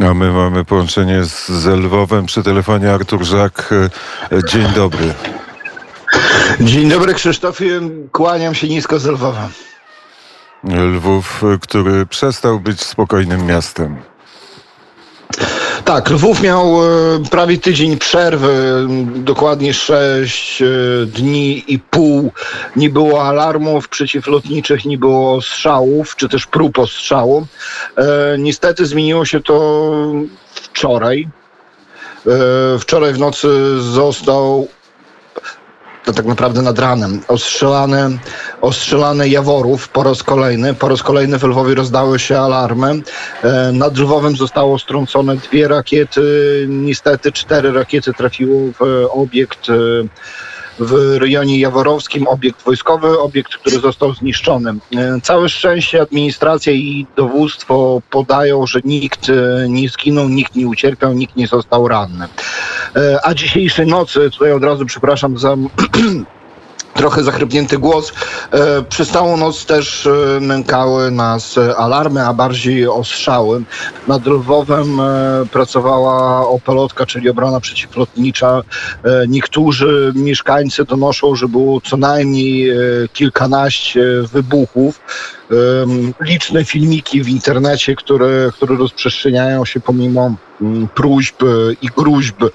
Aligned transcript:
A 0.00 0.14
my 0.14 0.32
mamy 0.32 0.64
połączenie 0.64 1.24
z, 1.24 1.48
z 1.48 1.66
Lwowem 1.66 2.26
przy 2.26 2.42
telefonie 2.42 2.92
Artur 2.92 3.24
Żak. 3.24 3.74
Dzień 4.48 4.66
dobry. 4.74 5.14
Dzień 6.60 6.88
dobry 6.88 7.14
Krzysztofie, 7.14 7.80
kłaniam 8.12 8.54
się 8.54 8.68
nisko 8.68 8.98
z 8.98 9.06
Lwowa. 9.06 9.48
Lwów, 10.64 11.42
który 11.60 12.06
przestał 12.06 12.60
być 12.60 12.82
spokojnym 12.82 13.46
miastem. 13.46 13.96
Tak, 15.88 16.10
Lwów 16.10 16.42
miał 16.42 16.84
e, 16.84 16.88
prawie 17.30 17.58
tydzień 17.58 17.98
przerwy, 17.98 18.86
dokładnie 19.14 19.74
6 19.74 20.62
e, 20.62 20.66
dni 21.06 21.72
i 21.72 21.78
pół. 21.78 22.32
Nie 22.76 22.90
było 22.90 23.24
alarmów 23.24 23.88
przeciwlotniczych, 23.88 24.84
nie 24.84 24.98
było 24.98 25.42
strzałów, 25.42 26.16
czy 26.16 26.28
też 26.28 26.46
prób 26.46 26.78
ostrzału. 26.78 27.46
E, 27.96 28.04
niestety 28.38 28.86
zmieniło 28.86 29.24
się 29.24 29.40
to 29.40 29.92
wczoraj. 30.52 31.28
Wczoraj 32.78 33.12
w 33.12 33.18
nocy 33.18 33.80
został 33.80 34.68
tak 36.14 36.26
naprawdę 36.26 36.62
nad 36.62 36.78
ranem. 36.78 37.20
Ostrzelane, 37.28 38.18
ostrzelane 38.60 39.28
Jaworów 39.28 39.88
po 39.88 40.02
raz 40.02 40.22
kolejny. 40.22 40.74
Po 40.74 40.88
raz 40.88 41.02
kolejny 41.02 41.38
w 41.38 41.44
Lwowie 41.44 41.74
rozdały 41.74 42.18
się 42.18 42.40
alarmy. 42.40 43.00
E, 43.42 43.72
nad 43.72 43.98
Lwowem 43.98 44.36
zostało 44.36 44.78
strącone 44.78 45.36
dwie 45.36 45.68
rakiety. 45.68 46.66
Niestety 46.68 47.32
cztery 47.32 47.72
rakiety 47.72 48.12
trafiły 48.12 48.72
w 48.72 49.06
obiekt 49.10 49.70
e, 49.70 49.74
w 50.80 51.16
rejonie 51.18 51.60
jaworowskim, 51.60 52.26
obiekt 52.26 52.64
wojskowy, 52.64 53.18
obiekt, 53.18 53.54
który 53.54 53.80
został 53.80 54.14
zniszczony. 54.14 54.74
E, 54.96 55.20
całe 55.22 55.48
szczęście 55.48 56.02
administracja 56.02 56.72
i 56.72 57.06
dowództwo 57.16 58.02
podają, 58.10 58.66
że 58.66 58.80
nikt 58.84 59.26
nie 59.68 59.88
zginął, 59.88 60.28
nikt 60.28 60.54
nie 60.54 60.68
ucierpiał, 60.68 61.12
nikt 61.12 61.36
nie 61.36 61.46
został 61.46 61.88
ranny. 61.88 62.28
E, 62.96 63.26
a 63.26 63.34
dzisiejszej 63.34 63.86
nocy, 63.86 64.30
tutaj 64.30 64.52
od 64.52 64.64
razu 64.64 64.86
przepraszam 64.86 65.38
za 65.38 65.56
trochę 66.98 67.24
zachrypnięty 67.24 67.78
głos. 67.78 68.12
E, 68.50 68.82
przez 68.82 69.08
całą 69.08 69.36
noc 69.36 69.66
też 69.66 70.06
e, 70.06 70.40
nękały 70.40 71.10
nas 71.10 71.58
alarmy, 71.76 72.26
a 72.26 72.34
bardziej 72.34 72.88
ostrzały. 72.88 73.62
Nad 74.08 74.26
Lwowem 74.26 75.00
pracowała 75.52 76.48
opelotka, 76.48 77.06
czyli 77.06 77.30
obrona 77.30 77.60
przeciwlotnicza. 77.60 78.62
Niektórzy 79.28 80.12
mieszkańcy 80.14 80.84
donoszą, 80.84 81.36
że 81.36 81.48
było 81.48 81.80
co 81.80 81.96
najmniej 81.96 82.72
kilkanaście 83.12 84.02
wybuchów 84.32 85.00
liczne 86.20 86.64
filmiki 86.64 87.22
w 87.22 87.28
internecie, 87.28 87.96
które, 87.96 88.50
które 88.52 88.76
rozprzestrzeniają 88.76 89.64
się 89.64 89.80
pomimo 89.80 90.34
mm, 90.60 90.88
próśb 90.88 91.42
e, 91.42 91.46
i 91.82 91.88
gruźb 91.96 92.42
e, 92.42 92.48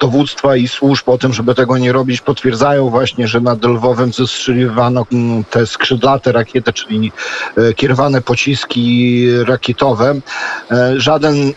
dowództwa 0.00 0.56
i 0.56 0.68
służb 0.68 1.08
o 1.08 1.18
tym, 1.18 1.32
żeby 1.32 1.54
tego 1.54 1.78
nie 1.78 1.92
robić, 1.92 2.20
potwierdzają 2.20 2.90
właśnie, 2.90 3.28
że 3.28 3.40
nad 3.40 3.64
Lwowem 3.64 4.12
zestrzeliwano 4.12 5.06
mm, 5.12 5.44
te 5.44 5.66
skrzydlate 5.66 6.32
rakiety, 6.32 6.72
czyli 6.72 7.12
e, 7.56 7.74
kierowane 7.74 8.20
pociski 8.20 9.26
rakietowe. 9.46 10.20
Żaden, 10.96 11.52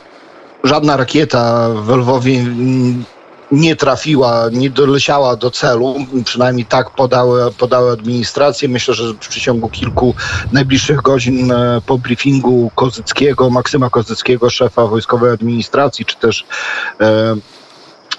żadna 0.63 0.97
rakieta 0.97 1.69
w 1.69 1.89
Lwowie 1.89 2.39
mm, 2.39 3.03
nie 3.51 3.75
trafiła, 3.75 4.49
nie 4.51 4.69
doleciała 4.69 5.35
do 5.35 5.51
celu, 5.51 5.95
przynajmniej 6.25 6.65
tak 6.65 6.89
podały, 6.89 7.51
podały 7.51 7.91
administracje. 7.91 8.69
Myślę, 8.69 8.93
że 8.93 9.13
w 9.13 9.17
przeciągu 9.17 9.69
kilku 9.69 10.15
najbliższych 10.51 11.01
godzin 11.01 11.51
e, 11.51 11.81
po 11.85 11.97
briefingu 11.97 12.71
Kozyckiego, 12.75 13.49
Maksyma 13.49 13.89
Kozyckiego, 13.89 14.49
szefa 14.49 14.87
wojskowej 14.87 15.31
administracji, 15.31 16.05
czy 16.05 16.15
też 16.15 16.45
e, 17.01 17.35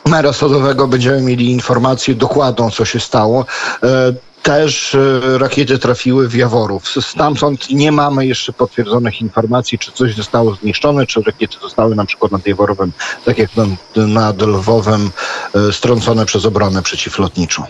mera 0.07 0.33
Sodowego 0.33 0.89
będziemy 0.89 1.23
mieli 1.23 1.51
informację 1.51 2.15
dokładną, 2.15 2.71
co 2.71 2.85
się 2.85 3.01
stało. 3.01 3.47
E, 3.83 4.32
też 4.43 4.95
e, 4.95 5.39
rakiety 5.39 5.79
trafiły 5.79 6.29
w 6.29 6.35
Jaworów. 6.35 6.89
Stamtąd 7.01 7.71
nie 7.71 7.93
mamy 7.93 8.27
jeszcze 8.27 8.53
potwierdzonych 8.53 9.21
informacji, 9.21 9.79
czy 9.79 9.93
coś 9.93 10.15
zostało 10.15 10.55
zniszczone, 10.55 11.07
czy 11.07 11.23
rakiety 11.23 11.57
zostały 11.63 11.95
na 11.95 12.05
przykład 12.05 12.33
nad 12.33 12.47
Jaworowem, 12.47 12.93
tak 13.25 13.39
jak 13.39 13.51
nad 13.97 14.43
Lwowem, 14.43 15.11
e, 15.55 15.73
strącone 15.73 16.27
przez 16.27 16.45
obronę 16.47 16.83
przeciwlotniczą. 16.83 17.65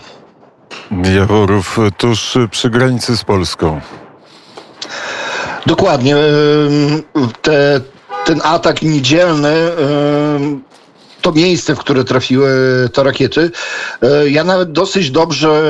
Jaworów 1.15 1.77
tuż 1.97 2.37
przy 2.51 2.69
granicy 2.69 3.17
z 3.17 3.23
Polską. 3.23 3.81
Dokładnie. 5.65 6.15
Te, 7.41 7.81
ten 8.25 8.41
atak 8.43 8.81
niedzielny 8.81 9.53
to 11.23 11.31
miejsce, 11.31 11.75
w 11.75 11.79
które 11.79 12.03
trafiły 12.03 12.49
te 12.93 13.03
rakiety, 13.03 13.51
e, 14.01 14.29
ja 14.29 14.43
nawet 14.43 14.71
dosyć 14.71 15.11
dobrze 15.11 15.63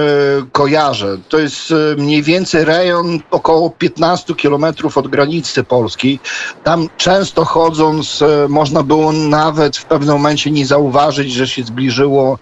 kojarzę. 0.52 1.18
To 1.30 1.40
jest 1.40 1.72
e, 1.72 1.75
mniej 2.02 2.24
więcej 2.24 2.66
rejon 2.66 3.19
około 3.31 3.69
15 3.69 4.36
kilometrów 4.36 4.97
od 4.97 5.08
granicy 5.08 5.64
polskiej. 5.64 6.19
Tam 6.64 6.90
często 6.97 7.46
chodząc 7.46 8.22
e, 8.22 8.47
można 8.50 8.84
było 8.84 9.12
nawet 9.12 9.78
w 9.78 9.86
pewnym 9.86 10.16
momencie 10.16 10.52
nie 10.52 10.66
zauważyć, 10.66 11.31
że 11.31 11.47
się 11.47 11.64
zbliżyło 11.64 12.38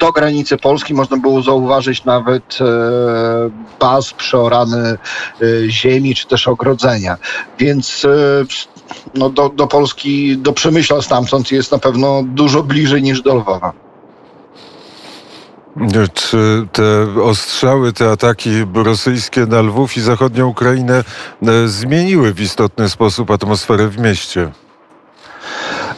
do 0.00 0.12
granicy 0.12 0.56
Polski 0.56 0.94
można 0.94 1.16
było 1.16 1.42
zauważyć 1.42 2.04
nawet 2.04 2.58
pas 3.78 4.12
przeorany 4.12 4.98
ziemi 5.68 6.14
czy 6.14 6.26
też 6.26 6.48
ogrodzenia. 6.48 7.16
Więc 7.58 8.06
no 9.14 9.30
do, 9.30 9.48
do 9.48 9.66
Polski, 9.66 10.38
do 10.38 10.52
Przemyśla 10.52 11.02
stamtąd 11.02 11.52
jest 11.52 11.72
na 11.72 11.78
pewno 11.78 12.22
dużo 12.26 12.62
bliżej 12.62 13.02
niż 13.02 13.22
do 13.22 13.34
Lwowa. 13.34 13.72
Czy 16.14 16.66
te 16.72 17.22
ostrzały, 17.22 17.92
te 17.92 18.10
ataki 18.10 18.50
rosyjskie 18.74 19.46
na 19.46 19.60
Lwów 19.60 19.96
i 19.96 20.00
zachodnią 20.00 20.48
Ukrainę 20.48 21.04
e, 21.42 21.68
zmieniły 21.68 22.34
w 22.34 22.40
istotny 22.40 22.88
sposób 22.88 23.30
atmosferę 23.30 23.88
w 23.88 23.98
mieście? 23.98 24.50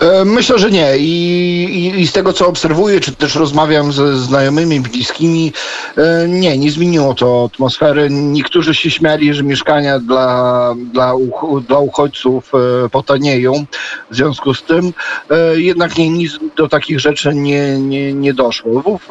E, 0.01 0.25
myślę, 0.25 0.59
że 0.59 0.71
nie. 0.71 0.99
I, 0.99 1.65
i, 1.65 2.01
I, 2.01 2.07
z 2.07 2.13
tego, 2.13 2.33
co 2.33 2.49
obserwuję, 2.49 3.01
czy 3.01 3.13
też 3.13 3.35
rozmawiam 3.35 3.93
ze 3.93 4.19
znajomymi, 4.19 4.81
bliskimi, 4.81 5.53
e, 5.97 6.29
nie, 6.29 6.59
nie 6.59 6.71
zmieniło 6.71 7.15
to 7.15 7.49
atmosfery. 7.53 8.09
Niektórzy 8.11 8.75
się 8.75 8.91
śmiali, 8.91 9.35
że 9.35 9.43
mieszkania 9.43 9.99
dla, 9.99 10.75
dla, 10.93 11.13
dla 11.69 11.79
uchodźców 11.79 12.53
e, 12.55 12.89
potanieją 12.89 13.67
w 14.11 14.17
związku 14.17 14.55
z 14.55 14.63
tym. 14.63 14.93
Jednak 15.55 15.99
nie, 15.99 16.11
nic 16.11 16.39
do 16.57 16.69
takich 16.69 17.01
rzeczy 17.01 17.35
nie, 17.35 17.79
nie, 17.79 18.13
nie 18.13 18.35
doszło. 18.35 18.79
Lwów 18.79 19.09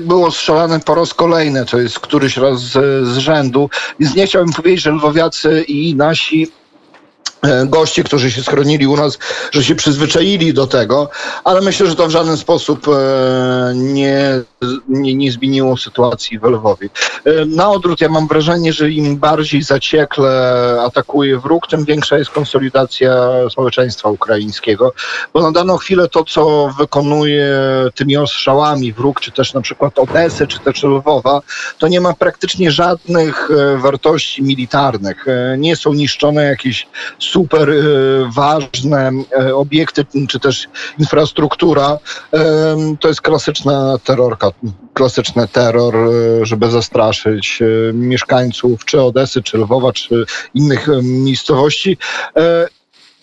było 0.00 0.30
strzelane 0.30 0.80
po 0.80 0.94
raz 0.94 1.14
kolejny, 1.14 1.64
to 1.66 1.78
jest 1.78 2.00
któryś 2.00 2.36
raz 2.36 2.60
z, 2.60 2.72
z 3.08 3.18
rzędu, 3.18 3.70
więc 4.00 4.14
nie 4.14 4.26
chciałbym 4.26 4.52
powiedzieć, 4.52 4.82
że 4.82 4.90
lwowiacy 4.90 5.64
i 5.68 5.94
nasi 5.94 6.48
E, 7.44 7.66
goście, 7.66 8.04
którzy 8.04 8.30
się 8.30 8.42
schronili 8.42 8.86
u 8.86 8.96
nas, 8.96 9.18
że 9.52 9.64
się 9.64 9.74
przyzwyczaili 9.74 10.54
do 10.54 10.66
tego, 10.66 11.08
ale 11.44 11.60
myślę, 11.60 11.86
że 11.86 11.96
to 11.96 12.06
w 12.06 12.10
żaden 12.10 12.36
sposób 12.36 12.88
e, 12.88 13.72
nie, 13.74 14.42
nie, 14.88 15.14
nie 15.14 15.32
zmieniło 15.32 15.76
sytuacji 15.76 16.38
w 16.38 16.44
Lwowie. 16.44 16.88
E, 17.24 17.44
na 17.44 17.70
odwrót 17.70 18.00
ja 18.00 18.08
mam 18.08 18.28
wrażenie, 18.28 18.72
że 18.72 18.90
im 18.90 19.16
bardziej 19.16 19.62
zaciekle 19.62 20.76
atakuje 20.86 21.38
wróg, 21.38 21.66
tym 21.66 21.84
większa 21.84 22.18
jest 22.18 22.30
konsolidacja 22.30 23.14
społeczeństwa 23.50 24.08
ukraińskiego, 24.08 24.92
bo 25.34 25.42
na 25.42 25.52
daną 25.52 25.76
chwilę 25.76 26.08
to, 26.08 26.24
co 26.24 26.70
wykonuje 26.78 27.54
tymi 27.94 28.16
ostrzałami 28.16 28.92
wróg, 28.92 29.20
czy 29.20 29.32
też 29.32 29.54
na 29.54 29.60
przykład 29.60 29.98
Odesy, 29.98 30.46
czy 30.46 30.58
też 30.58 30.82
Lwowa, 30.82 31.40
to 31.78 31.88
nie 31.88 32.00
ma 32.00 32.14
praktycznie 32.14 32.70
żadnych 32.70 33.48
wartości 33.76 34.42
militarnych. 34.42 35.26
Nie 35.58 35.76
są 35.76 35.92
niszczone 35.92 36.44
jakieś 36.44 36.86
super 37.34 37.70
e, 37.70 37.74
ważne 38.34 39.10
e, 39.40 39.54
obiekty, 39.54 40.06
czy 40.28 40.40
też 40.40 40.68
infrastruktura, 40.98 41.98
to 43.00 43.08
jest 43.08 43.20
klasyczna 43.20 43.98
terrorka, 44.04 44.50
klasyczny 44.94 45.48
terror, 45.48 45.96
e, 45.96 46.46
żeby 46.46 46.70
zastraszyć 46.70 47.62
mieszkańców 47.92 48.84
czy 48.84 49.02
Odesy, 49.02 49.42
czy 49.42 49.58
Lwowa, 49.58 49.92
czy 49.92 50.24
innych 50.54 50.88
miejscowości. 51.02 51.96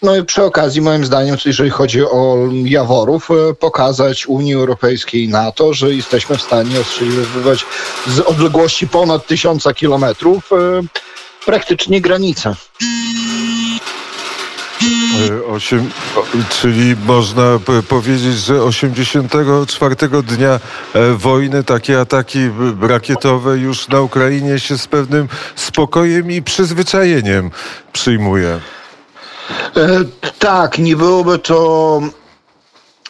No 0.02 0.16
i 0.16 0.26
przy 0.26 0.44
okazji, 0.44 0.82
moim 0.82 1.06
zdaniem, 1.06 1.38
jeżeli 1.46 1.70
chodzi 1.70 2.02
o 2.04 2.38
Jaworów, 2.64 3.30
pokazać 3.60 4.28
Unii 4.28 4.54
Europejskiej 4.54 5.24
i 5.24 5.30
NATO, 5.30 5.74
że 5.74 5.94
jesteśmy 5.94 6.38
w 6.38 6.42
stanie 6.42 6.80
ostrzeliwać 6.80 7.66
z 8.08 8.20
odległości 8.20 8.88
ponad 8.88 9.28
tysiąca 9.28 9.74
kilometrów 9.74 10.50
praktycznie 11.46 12.02
granicę. 12.02 12.56
Osiem, 15.48 15.90
czyli 16.50 16.96
można 17.06 17.60
powiedzieć, 17.90 18.34
że 18.34 18.64
84 18.64 19.96
dnia 20.24 20.60
e, 20.94 21.14
wojny 21.14 21.64
takie 21.64 22.00
ataki 22.00 22.40
rakietowe 22.82 23.58
już 23.58 23.88
na 23.88 24.02
Ukrainie 24.02 24.60
się 24.60 24.78
z 24.78 24.88
pewnym 24.88 25.28
spokojem 25.56 26.32
i 26.32 26.42
przyzwyczajeniem 26.42 27.52
przyjmuje. 27.94 28.60
E, 29.78 30.00
tak, 30.40 30.78
nie 30.78 30.96
byłoby 30.96 31.40
to. 31.40 32.02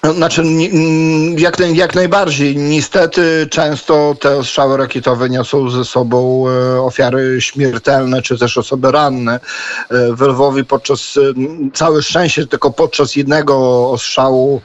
Znaczy, 0.03 0.43
nie- 0.43 0.69
mm, 0.69 1.39
jak, 1.39 1.59
jak 1.59 1.95
najbardziej. 1.95 2.57
Niestety 2.57 3.47
często 3.51 4.15
te 4.19 4.37
ostrzały 4.37 4.77
rakietowe 4.77 5.29
niosą 5.29 5.69
ze 5.69 5.85
sobą 5.85 6.45
e, 6.49 6.81
ofiary 6.81 7.41
śmiertelne, 7.41 8.21
czy 8.21 8.37
też 8.37 8.57
osoby 8.57 8.91
ranne. 8.91 9.39
E, 9.89 10.13
w 10.13 10.21
Lwowie 10.21 10.63
podczas, 10.63 11.17
e, 11.17 11.21
całe 11.73 12.03
szczęście, 12.03 12.47
tylko 12.47 12.71
podczas 12.71 13.15
jednego 13.15 13.55
ostrzału 13.91 14.61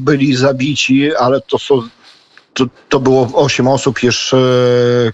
byli 0.00 0.36
zabici, 0.36 1.16
ale 1.16 1.40
to 1.40 1.58
są 1.58 1.82
to, 2.54 2.64
to 2.88 3.00
było 3.00 3.28
8 3.34 3.68
osób, 3.68 4.02
jeszcze 4.02 4.36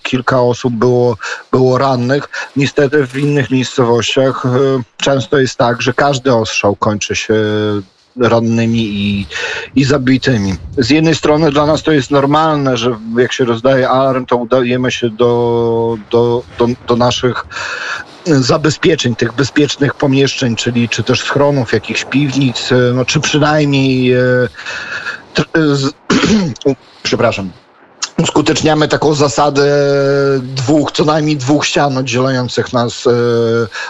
kilka 0.03 0.41
osób 0.43 0.75
było, 0.75 1.17
było 1.53 1.79
rannych. 1.79 2.29
Niestety 2.57 3.07
w 3.07 3.17
innych 3.17 3.51
miejscowościach 3.51 4.43
często 4.97 5.39
jest 5.39 5.57
tak, 5.57 5.83
że 5.83 5.93
każdy 5.93 6.35
ostrzał 6.35 6.77
kończy 6.77 7.17
się 7.17 7.35
rannymi 8.21 8.83
i, 8.83 9.27
i 9.75 9.85
zabitymi. 9.85 10.55
Z 10.77 10.91
jednej 10.91 11.15
strony 11.15 11.51
dla 11.51 11.67
nas 11.67 11.83
to 11.83 11.93
jest 11.93 12.11
normalne, 12.11 12.77
że 12.77 12.97
jak 13.19 13.33
się 13.33 13.45
rozdaje 13.45 13.89
alarm, 13.89 14.27
to 14.27 14.37
udajemy 14.37 14.93
się 14.93 15.11
do, 15.11 15.97
do, 16.11 16.43
do, 16.59 16.67
do 16.89 16.97
naszych 16.97 17.47
zabezpieczeń, 18.27 19.17
tych 19.17 19.33
bezpiecznych 19.33 19.95
pomieszczeń, 19.95 20.57
czyli 20.57 20.89
czy 20.89 21.05
też 21.05 21.21
schronów, 21.21 21.73
jakichś 21.73 22.05
piwnic, 22.05 22.73
e, 22.73 22.75
no, 22.95 23.05
czy 23.05 23.21
przynajmniej 23.21 24.13
e, 24.13 24.23
tr- 25.35 25.75
z, 25.75 25.93
przepraszam, 27.03 27.51
uskuteczniamy 28.19 28.89
taką 28.89 29.15
zasadę 29.15 29.65
dwóch, 30.43 30.93
co 30.93 31.05
najmniej 31.05 31.37
dwóch 31.37 31.67
ścian 31.67 31.99
oddzielających 31.99 32.73
nas 32.73 33.07
e, 33.07 33.11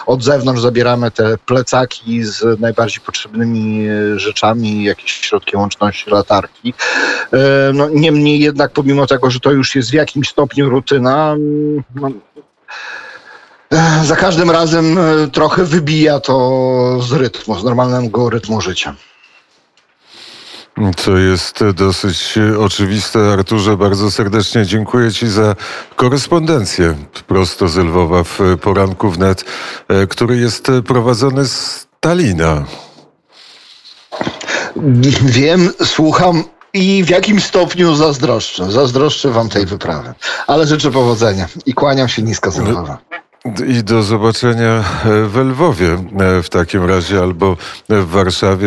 od 0.05 0.23
zewnątrz. 0.23 0.61
Zabieramy 0.61 1.11
te 1.11 1.37
plecaki 1.37 2.23
z 2.23 2.59
najbardziej 2.59 3.01
potrzebnymi 3.01 3.87
e, 3.87 4.19
rzeczami, 4.19 4.83
jakieś 4.83 5.11
środki 5.11 5.57
łączności, 5.57 6.09
latarki. 6.09 6.73
E, 7.33 7.37
no, 7.73 7.89
niemniej 7.89 8.39
jednak, 8.39 8.71
pomimo 8.71 9.07
tego, 9.07 9.31
że 9.31 9.39
to 9.39 9.51
już 9.51 9.75
jest 9.75 9.89
w 9.89 9.93
jakimś 9.93 10.29
stopniu 10.29 10.69
rutyna, 10.69 11.31
mm, 11.31 11.83
no, 11.95 12.09
za 14.03 14.15
każdym 14.15 14.51
razem 14.51 14.99
trochę 15.31 15.63
wybija 15.63 16.19
to 16.19 16.97
z 17.01 17.11
rytmu, 17.11 17.59
z 17.59 17.63
normalnego 17.63 18.29
rytmu 18.29 18.61
życia. 18.61 18.95
Co 20.97 21.17
jest 21.17 21.63
dosyć 21.73 22.39
oczywiste. 22.59 23.33
Arturze, 23.33 23.77
bardzo 23.77 24.11
serdecznie 24.11 24.65
dziękuję 24.65 25.11
Ci 25.11 25.27
za 25.27 25.55
korespondencję 25.95 26.95
prosto 27.27 27.67
z 27.67 27.77
Lwowa 27.77 28.23
w 28.23 28.39
poranku 28.61 29.09
wnet, 29.09 29.45
e, 29.87 30.07
który 30.07 30.37
jest 30.37 30.71
prowadzony 30.87 31.45
z 31.45 31.87
Talina. 31.99 32.65
Wiem, 35.25 35.69
słucham 35.83 36.43
i 36.73 37.03
w 37.03 37.09
jakim 37.09 37.41
stopniu 37.41 37.95
zazdroszczę. 37.95 38.71
Zazdroszczę 38.71 39.29
wam 39.29 39.49
tej 39.49 39.65
wyprawy. 39.65 40.13
Ale 40.47 40.67
życzę 40.67 40.91
powodzenia 40.91 41.47
i 41.65 41.73
kłaniam 41.73 42.07
się 42.07 42.21
nisko 42.21 42.51
z 42.51 42.57
Lwowa. 42.57 42.97
I 43.67 43.83
do 43.83 44.03
zobaczenia 44.03 44.83
w 45.27 45.37
Lwowie 45.37 45.97
e, 46.19 46.43
w 46.43 46.49
takim 46.49 46.85
razie 46.85 47.19
albo 47.19 47.57
w 47.89 48.05
Warszawie. 48.05 48.47